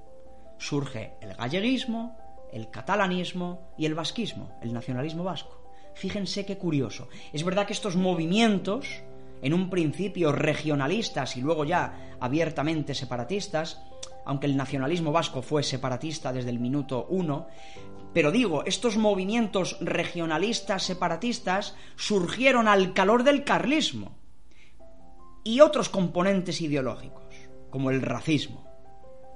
Surge 0.59 1.15
el 1.21 1.35
galleguismo, 1.35 2.17
el 2.53 2.71
catalanismo 2.71 3.75
y 3.77 3.87
el 3.87 3.95
vasquismo, 3.95 4.59
el 4.63 4.73
nacionalismo 4.73 5.25
vasco. 5.25 5.71
Fíjense 5.95 6.45
qué 6.45 6.59
curioso. 6.59 7.09
Es 7.33 7.45
verdad 7.45 7.67
que 7.67 7.73
estos 7.73 7.97
movimientos, 7.97 9.03
en 9.43 9.55
un 9.55 9.71
principio 9.71 10.33
regionalistas 10.33 11.37
y 11.37 11.40
luego 11.40 11.64
ya 11.64 12.16
abiertamente 12.21 12.95
separatistas, 12.95 13.83
aunque 14.25 14.47
el 14.47 14.57
nacionalismo 14.57 15.12
vasco 15.12 15.43
fue 15.43 15.62
separatista 15.62 16.33
desde 16.33 16.50
el 16.50 16.59
minuto 16.59 17.07
uno, 17.11 17.47
pero 18.12 18.33
digo, 18.33 18.64
estos 18.64 18.97
movimientos 18.97 19.76
regionalistas 19.81 20.83
separatistas 20.83 21.76
surgieron 21.97 22.66
al 22.66 22.95
calor 22.95 23.25
del 23.25 23.45
carlismo 23.45 24.16
y 25.45 25.61
otros 25.61 25.88
componentes 25.88 26.61
ideológicos, 26.61 27.23
como 27.71 27.90
el 27.90 28.02
racismo, 28.02 28.66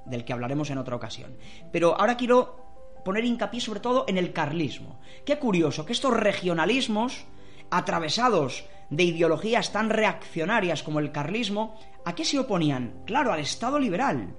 del 0.05 0.25
que 0.25 0.33
hablaremos 0.33 0.71
en 0.71 0.79
otra 0.79 0.95
ocasión. 0.95 1.37
Pero 1.71 1.95
ahora 1.99 2.17
quiero 2.17 2.61
poner 3.05 3.23
hincapié 3.23 3.61
sobre 3.61 3.79
todo 3.79 4.05
en 4.07 4.17
el 4.17 4.33
carlismo. 4.33 4.99
Qué 5.25 5.37
curioso 5.37 5.85
que 5.85 5.93
estos 5.93 6.17
regionalismos, 6.17 7.25
atravesados 7.71 8.65
de 8.89 9.03
ideologías 9.05 9.71
tan 9.71 9.89
reaccionarias 9.89 10.83
como 10.83 10.99
el 10.99 11.11
carlismo, 11.11 11.75
¿a 12.05 12.13
qué 12.13 12.25
se 12.25 12.37
oponían? 12.37 13.01
Claro, 13.05 13.31
al 13.31 13.39
Estado 13.39 13.79
liberal. 13.79 14.35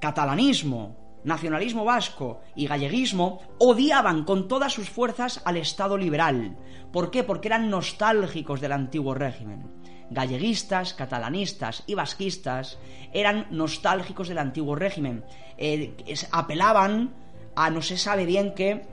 Catalanismo, 0.00 0.96
nacionalismo 1.24 1.84
vasco 1.84 2.40
y 2.54 2.66
galleguismo 2.66 3.40
odiaban 3.58 4.24
con 4.24 4.46
todas 4.46 4.72
sus 4.72 4.90
fuerzas 4.90 5.40
al 5.44 5.56
Estado 5.56 5.96
liberal. 5.96 6.56
¿Por 6.92 7.10
qué? 7.10 7.24
Porque 7.24 7.48
eran 7.48 7.70
nostálgicos 7.70 8.60
del 8.60 8.72
antiguo 8.72 9.14
régimen. 9.14 9.78
Galleguistas, 10.10 10.94
catalanistas 10.94 11.82
y 11.86 11.94
vasquistas 11.94 12.78
eran 13.12 13.46
nostálgicos 13.50 14.28
del 14.28 14.38
antiguo 14.38 14.74
régimen. 14.74 15.24
Eh, 15.56 15.94
apelaban 16.32 17.14
a 17.56 17.70
no 17.70 17.82
se 17.82 17.98
sabe 17.98 18.24
bien 18.24 18.54
qué 18.54 18.86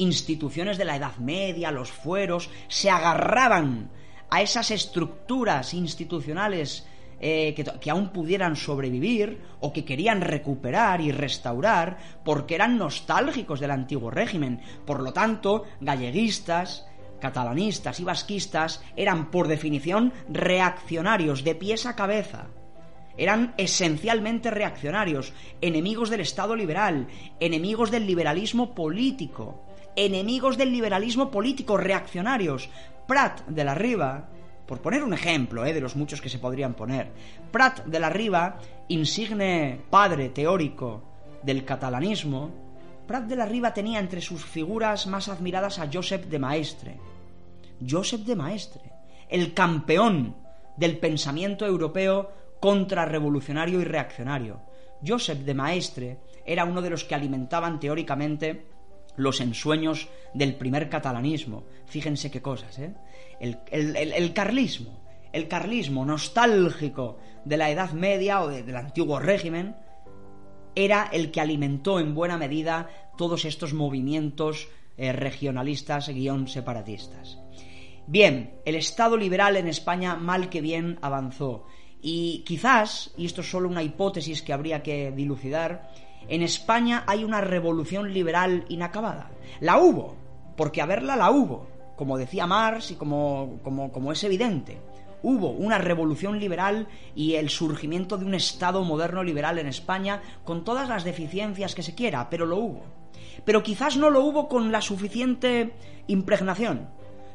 instituciones 0.00 0.78
de 0.78 0.84
la 0.84 0.96
Edad 0.96 1.16
Media, 1.18 1.70
los 1.70 1.90
fueros, 1.90 2.50
se 2.68 2.90
agarraban 2.90 3.90
a 4.30 4.42
esas 4.42 4.70
estructuras 4.70 5.74
institucionales 5.74 6.86
eh, 7.20 7.52
que, 7.54 7.64
que, 7.64 7.90
aún 7.90 8.10
pudieran 8.10 8.56
sobrevivir 8.56 9.42
o 9.60 9.72
que 9.72 9.84
querían 9.84 10.22
recuperar 10.22 11.00
y 11.00 11.12
restaurar 11.12 11.98
porque 12.24 12.54
eran 12.54 12.78
nostálgicos 12.78 13.60
del 13.60 13.72
antiguo 13.72 14.10
régimen. 14.10 14.60
Por 14.86 15.00
lo 15.00 15.12
tanto, 15.12 15.64
galleguistas, 15.80 16.86
catalanistas 17.20 18.00
y 18.00 18.04
vasquistas 18.04 18.82
eran 18.96 19.30
por 19.30 19.48
definición 19.48 20.14
reaccionarios 20.30 21.44
de 21.44 21.54
pies 21.54 21.84
a 21.84 21.94
cabeza 21.94 22.48
eran 23.20 23.52
esencialmente 23.58 24.50
reaccionarios, 24.50 25.34
enemigos 25.60 26.08
del 26.08 26.20
Estado 26.20 26.56
liberal, 26.56 27.06
enemigos 27.38 27.90
del 27.90 28.06
liberalismo 28.06 28.74
político, 28.74 29.60
enemigos 30.06 30.56
del 30.56 30.72
liberalismo 30.72 31.30
político, 31.30 31.76
reaccionarios. 31.76 32.68
Prat 33.06 33.46
de 33.46 33.64
la 33.64 33.74
Riva, 33.74 34.28
por 34.66 34.80
poner 34.80 35.02
un 35.02 35.12
ejemplo 35.12 35.64
eh, 35.66 35.72
de 35.72 35.80
los 35.80 35.96
muchos 35.96 36.20
que 36.20 36.28
se 36.28 36.38
podrían 36.38 36.74
poner, 36.74 37.10
Prat 37.50 37.84
de 37.84 38.00
la 38.00 38.08
Riva, 38.08 38.58
insigne 38.88 39.80
padre 39.90 40.30
teórico 40.30 41.02
del 41.42 41.64
catalanismo, 41.64 42.50
Prat 43.06 43.24
de 43.24 43.36
la 43.36 43.46
Riva 43.46 43.74
tenía 43.74 43.98
entre 43.98 44.20
sus 44.20 44.44
figuras 44.44 45.06
más 45.06 45.28
admiradas 45.28 45.78
a 45.78 45.88
Josep 45.92 46.26
de 46.26 46.38
Maestre. 46.38 46.96
Josep 47.86 48.20
de 48.20 48.36
Maestre, 48.36 48.92
el 49.28 49.52
campeón 49.52 50.36
del 50.76 50.98
pensamiento 50.98 51.66
europeo 51.66 52.32
contrarrevolucionario 52.60 53.80
y 53.80 53.84
reaccionario. 53.84 54.60
Joseph 55.06 55.40
de 55.40 55.54
Maestre 55.54 56.18
era 56.44 56.64
uno 56.64 56.82
de 56.82 56.90
los 56.90 57.04
que 57.04 57.14
alimentaban 57.14 57.80
teóricamente 57.80 58.66
los 59.16 59.40
ensueños 59.40 60.08
del 60.34 60.56
primer 60.56 60.88
catalanismo. 60.88 61.64
Fíjense 61.86 62.30
qué 62.30 62.40
cosas, 62.40 62.78
¿eh? 62.78 62.94
El, 63.40 64.32
carlismo, 64.34 65.00
el 65.32 65.48
carlismo 65.48 66.04
nostálgico 66.04 67.18
de 67.44 67.56
la 67.56 67.70
Edad 67.70 67.92
Media 67.92 68.42
o 68.42 68.48
del 68.48 68.76
antiguo 68.76 69.18
régimen, 69.18 69.76
era 70.74 71.08
el 71.12 71.30
que 71.30 71.40
alimentó 71.40 71.98
en 72.00 72.14
buena 72.14 72.36
medida 72.36 72.88
todos 73.16 73.44
estos 73.44 73.74
movimientos 73.74 74.68
eh, 74.96 75.12
regionalistas 75.12 76.08
guion 76.08 76.48
separatistas. 76.48 77.38
Bien, 78.06 78.60
el 78.64 78.74
Estado 78.74 79.16
liberal 79.16 79.56
en 79.56 79.68
España 79.68 80.16
mal 80.16 80.48
que 80.48 80.60
bien 80.60 80.98
avanzó 81.00 81.66
y 82.02 82.42
quizás, 82.46 83.12
y 83.16 83.26
esto 83.26 83.42
es 83.42 83.50
solo 83.50 83.68
una 83.68 83.82
hipótesis 83.82 84.42
que 84.42 84.52
habría 84.52 84.82
que 84.82 85.12
dilucidar, 85.12 85.90
en 86.28 86.42
España 86.42 87.04
hay 87.06 87.24
una 87.24 87.40
revolución 87.40 88.12
liberal 88.12 88.64
inacabada. 88.68 89.30
La 89.60 89.78
hubo, 89.78 90.16
porque 90.56 90.80
a 90.80 90.86
verla 90.86 91.16
la 91.16 91.30
hubo, 91.30 91.68
como 91.96 92.18
decía 92.18 92.46
Marx 92.46 92.90
y 92.90 92.94
como, 92.94 93.58
como, 93.62 93.92
como 93.92 94.12
es 94.12 94.22
evidente. 94.24 94.80
Hubo 95.22 95.50
una 95.50 95.78
revolución 95.78 96.38
liberal 96.38 96.88
y 97.14 97.34
el 97.34 97.50
surgimiento 97.50 98.16
de 98.16 98.24
un 98.24 98.34
Estado 98.34 98.82
moderno 98.84 99.22
liberal 99.22 99.58
en 99.58 99.66
España 99.66 100.22
con 100.44 100.64
todas 100.64 100.88
las 100.88 101.04
deficiencias 101.04 101.74
que 101.74 101.82
se 101.82 101.94
quiera, 101.94 102.30
pero 102.30 102.46
lo 102.46 102.56
hubo. 102.56 102.82
Pero 103.44 103.62
quizás 103.62 103.96
no 103.96 104.08
lo 104.08 104.24
hubo 104.24 104.48
con 104.48 104.72
la 104.72 104.80
suficiente 104.80 105.74
impregnación. 106.06 106.88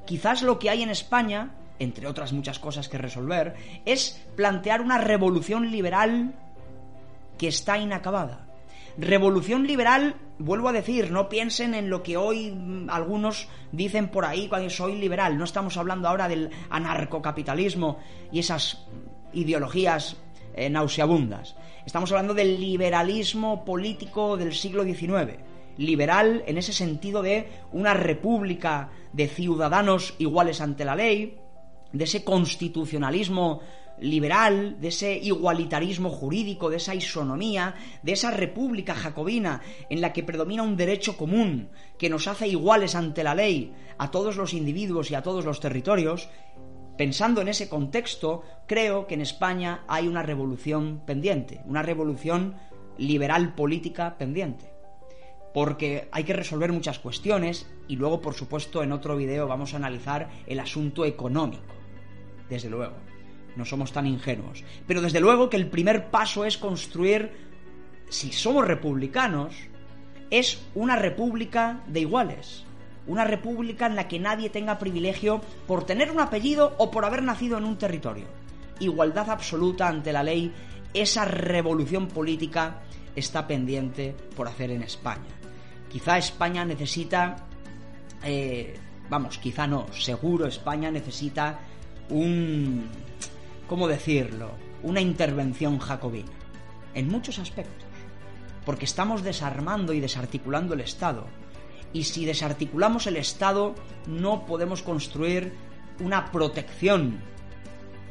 Quizás 0.05 0.41
lo 0.41 0.57
que 0.57 0.69
hay 0.69 0.81
en 0.81 0.89
España 0.89 1.51
entre 1.79 2.07
otras 2.07 2.33
muchas 2.33 2.59
cosas 2.59 2.89
que 2.89 2.97
resolver, 2.97 3.55
es 3.85 4.21
plantear 4.35 4.81
una 4.81 4.97
revolución 4.97 5.71
liberal 5.71 6.33
que 7.37 7.47
está 7.47 7.77
inacabada. 7.77 8.44
Revolución 8.97 9.67
liberal, 9.67 10.15
vuelvo 10.39 10.69
a 10.69 10.73
decir, 10.73 11.11
no 11.11 11.27
piensen 11.27 11.73
en 11.73 11.89
lo 11.89 12.01
que 12.01 12.15
hoy 12.15 12.51
mm, 12.51 12.89
algunos 12.89 13.49
dicen 13.73 14.07
por 14.07 14.23
ahí 14.23 14.47
cuando 14.47 14.69
soy 14.69 14.95
liberal. 14.95 15.37
No 15.37 15.43
estamos 15.43 15.75
hablando 15.75 16.07
ahora 16.07 16.29
del 16.29 16.49
anarcocapitalismo 16.69 17.99
y 18.31 18.39
esas 18.39 18.85
ideologías 19.33 20.15
eh, 20.53 20.69
nauseabundas. 20.69 21.55
Estamos 21.85 22.11
hablando 22.11 22.33
del 22.33 22.59
liberalismo 22.59 23.65
político 23.65 24.37
del 24.37 24.53
siglo 24.53 24.85
XIX. 24.85 25.39
Liberal 25.77 26.43
en 26.47 26.57
ese 26.57 26.71
sentido 26.71 27.21
de 27.21 27.49
una 27.73 27.93
república 27.93 28.91
de 29.11 29.27
ciudadanos 29.27 30.15
iguales 30.19 30.61
ante 30.61 30.85
la 30.85 30.95
ley, 30.95 31.37
de 31.91 32.03
ese 32.05 32.23
constitucionalismo 32.23 33.59
liberal, 33.99 34.77
de 34.79 34.89
ese 34.89 35.17
igualitarismo 35.17 36.09
jurídico, 36.09 36.69
de 36.69 36.77
esa 36.77 36.95
isonomía, 36.95 37.75
de 38.03 38.13
esa 38.13 38.31
república 38.31 38.93
jacobina 38.93 39.61
en 39.89 40.01
la 40.01 40.13
que 40.13 40.23
predomina 40.23 40.63
un 40.63 40.77
derecho 40.77 41.17
común 41.17 41.69
que 41.97 42.09
nos 42.09 42.27
hace 42.27 42.47
iguales 42.47 42.95
ante 42.95 43.23
la 43.23 43.35
ley 43.35 43.73
a 43.97 44.11
todos 44.11 44.35
los 44.35 44.53
individuos 44.53 45.11
y 45.11 45.15
a 45.15 45.23
todos 45.23 45.45
los 45.45 45.59
territorios, 45.59 46.29
pensando 46.97 47.41
en 47.41 47.47
ese 47.47 47.69
contexto, 47.69 48.43
creo 48.67 49.07
que 49.07 49.15
en 49.15 49.21
España 49.21 49.83
hay 49.87 50.07
una 50.07 50.23
revolución 50.23 51.01
pendiente, 51.05 51.61
una 51.65 51.81
revolución 51.81 52.55
liberal 52.97 53.55
política 53.55 54.17
pendiente. 54.17 54.71
Porque 55.53 56.09
hay 56.11 56.25
que 56.25 56.33
resolver 56.33 56.73
muchas 56.73 56.99
cuestiones 56.99 57.65
y 57.87 57.95
luego, 57.95 58.19
por 58.19 58.33
supuesto, 58.33 58.83
en 58.83 58.91
otro 58.91 59.15
video 59.15 59.47
vamos 59.47 59.73
a 59.73 59.77
analizar 59.77 60.29
el 60.47 60.59
asunto 60.59 61.05
económico 61.05 61.63
desde 62.49 62.69
luego. 62.69 63.14
No 63.55 63.65
somos 63.65 63.91
tan 63.91 64.07
ingenuos. 64.07 64.63
Pero 64.87 65.01
desde 65.01 65.19
luego 65.19 65.49
que 65.49 65.57
el 65.57 65.67
primer 65.67 66.09
paso 66.09 66.45
es 66.45 66.57
construir, 66.57 67.31
si 68.09 68.31
somos 68.31 68.67
republicanos, 68.67 69.55
es 70.29 70.61
una 70.73 70.95
república 70.95 71.81
de 71.87 72.01
iguales. 72.01 72.63
Una 73.07 73.23
república 73.23 73.85
en 73.85 73.95
la 73.95 74.07
que 74.07 74.19
nadie 74.19 74.49
tenga 74.49 74.79
privilegio 74.79 75.41
por 75.67 75.85
tener 75.85 76.11
un 76.11 76.19
apellido 76.19 76.75
o 76.77 76.89
por 76.91 77.05
haber 77.05 77.23
nacido 77.23 77.57
en 77.57 77.65
un 77.65 77.77
territorio. 77.77 78.25
Igualdad 78.79 79.29
absoluta 79.29 79.87
ante 79.87 80.11
la 80.11 80.23
ley 80.23 80.51
esa 80.93 81.25
revolución 81.25 82.07
política 82.07 82.81
está 83.15 83.45
pendiente 83.47 84.15
por 84.35 84.47
hacer 84.47 84.71
en 84.71 84.81
España. 84.81 85.35
Quizá 85.89 86.17
España 86.17 86.65
necesita, 86.65 87.35
eh, 88.23 88.77
vamos, 89.09 89.37
quizá 89.37 89.67
no, 89.67 89.91
seguro 89.93 90.47
España 90.47 90.89
necesita 90.91 91.59
un, 92.09 92.89
¿cómo 93.67 93.87
decirlo? 93.87 94.51
Una 94.83 95.01
intervención 95.01 95.79
jacobina, 95.79 96.31
en 96.93 97.07
muchos 97.09 97.39
aspectos, 97.39 97.87
porque 98.65 98.85
estamos 98.85 99.23
desarmando 99.23 99.93
y 99.93 99.99
desarticulando 99.99 100.73
el 100.73 100.81
Estado. 100.81 101.25
Y 101.93 102.03
si 102.03 102.25
desarticulamos 102.25 103.07
el 103.07 103.17
Estado, 103.17 103.73
no 104.07 104.45
podemos 104.45 104.81
construir 104.81 105.53
una 105.99 106.31
protección 106.31 107.19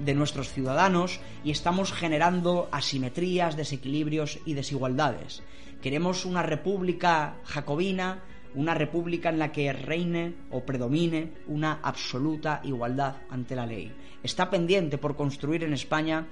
de 0.01 0.15
nuestros 0.15 0.53
ciudadanos 0.53 1.21
y 1.45 1.51
estamos 1.51 1.93
generando 1.93 2.69
asimetrías, 2.73 3.57
desequilibrios 3.57 4.39
y 4.45 4.55
desigualdades. 4.55 5.43
Queremos 5.83 6.25
una 6.25 6.43
república 6.43 7.37
jacobina, 7.45 8.23
una 8.55 8.75
república 8.75 9.29
en 9.29 9.39
la 9.39 9.53
que 9.53 9.73
reine 9.73 10.35
o 10.51 10.65
predomine 10.65 11.33
una 11.49 11.81
absoluta 11.83 12.61
igualdad 12.65 13.17
ante 13.31 13.57
la 13.57 13.67
ley. 13.67 13.93
Está 14.23 14.51
pendiente 14.51 14.99
por 14.99 15.17
construir 15.17 15.65
en 15.65 15.73
España, 15.73 16.29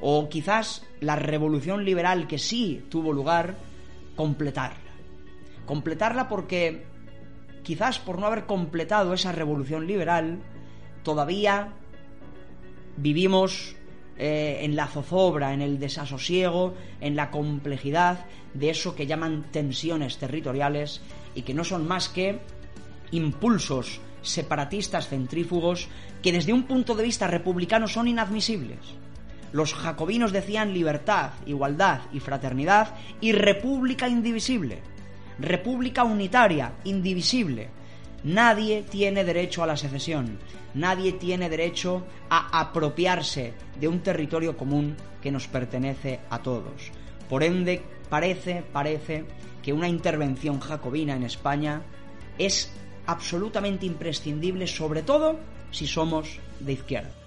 o 0.00 0.28
quizás 0.28 0.84
la 1.00 1.16
revolución 1.16 1.84
liberal 1.84 2.26
que 2.26 2.38
sí 2.38 2.84
tuvo 2.88 3.12
lugar, 3.12 3.56
completarla. 4.14 4.92
Completarla 5.66 6.28
porque 6.28 6.84
quizás 7.62 7.98
por 7.98 8.18
no 8.18 8.26
haber 8.26 8.46
completado 8.46 9.12
esa 9.12 9.32
revolución 9.32 9.86
liberal, 9.86 10.38
todavía 11.02 11.72
vivimos 12.96 13.76
eh, 14.18 14.60
en 14.62 14.76
la 14.76 14.86
zozobra, 14.86 15.52
en 15.52 15.60
el 15.60 15.78
desasosiego, 15.78 16.74
en 17.00 17.16
la 17.16 17.30
complejidad 17.30 18.24
de 18.54 18.70
eso 18.70 18.94
que 18.94 19.06
llaman 19.06 19.46
tensiones 19.50 20.18
territoriales 20.18 21.02
y 21.36 21.42
que 21.42 21.54
no 21.54 21.62
son 21.62 21.86
más 21.86 22.08
que 22.08 22.40
impulsos 23.12 24.00
separatistas 24.22 25.08
centrífugos 25.08 25.88
que 26.22 26.32
desde 26.32 26.52
un 26.52 26.64
punto 26.64 26.96
de 26.96 27.04
vista 27.04 27.28
republicano 27.28 27.86
son 27.86 28.08
inadmisibles. 28.08 28.78
Los 29.52 29.74
jacobinos 29.74 30.32
decían 30.32 30.74
libertad, 30.74 31.30
igualdad 31.46 32.00
y 32.12 32.18
fraternidad 32.18 32.96
y 33.20 33.30
república 33.32 34.08
indivisible, 34.08 34.80
república 35.38 36.02
unitaria, 36.02 36.72
indivisible. 36.84 37.68
Nadie 38.24 38.82
tiene 38.82 39.22
derecho 39.22 39.62
a 39.62 39.66
la 39.66 39.76
secesión, 39.76 40.38
nadie 40.74 41.12
tiene 41.12 41.48
derecho 41.48 42.04
a 42.28 42.60
apropiarse 42.60 43.54
de 43.78 43.86
un 43.86 44.00
territorio 44.00 44.56
común 44.56 44.96
que 45.22 45.30
nos 45.30 45.46
pertenece 45.46 46.20
a 46.28 46.40
todos. 46.42 46.90
Por 47.28 47.44
ende, 47.44 47.82
parece, 48.08 48.62
parece 48.72 49.24
que 49.62 49.72
una 49.72 49.88
intervención 49.88 50.60
jacobina 50.60 51.14
en 51.14 51.24
España 51.24 51.82
es 52.38 52.72
absolutamente 53.06 53.86
imprescindible, 53.86 54.66
sobre 54.66 55.02
todo 55.02 55.38
si 55.70 55.86
somos 55.86 56.38
de 56.60 56.72
izquierda. 56.72 57.25